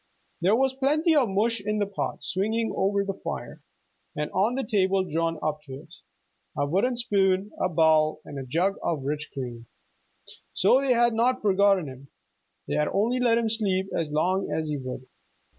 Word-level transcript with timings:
There 0.41 0.55
was 0.55 0.73
plenty 0.73 1.15
of 1.15 1.29
mush 1.29 1.61
in 1.61 1.77
the 1.77 1.85
pot 1.85 2.23
swinging 2.23 2.73
over 2.75 3.05
the 3.05 3.13
fire, 3.13 3.61
and 4.15 4.31
on 4.31 4.55
the 4.55 4.63
table 4.63 5.03
drawn 5.07 5.37
up 5.43 5.61
to 5.65 5.75
it, 5.75 5.93
a 6.57 6.65
wooden 6.65 6.95
spoon, 6.95 7.51
a 7.61 7.69
bowl, 7.69 8.19
and 8.25 8.39
a 8.39 8.43
jug 8.47 8.77
of 8.81 9.03
rich 9.03 9.29
cream. 9.31 9.67
So 10.53 10.81
they 10.81 10.93
had 10.93 11.13
not 11.13 11.43
forgotten 11.43 11.87
him. 11.87 12.07
They 12.67 12.73
had 12.73 12.87
only 12.87 13.19
let 13.19 13.37
him 13.37 13.47
sleep 13.51 13.91
as 13.95 14.09
long 14.11 14.51
as 14.51 14.67
he 14.69 14.77
would. 14.79 15.05